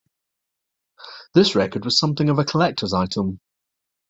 [1.35, 3.39] This record was something of a collector's item.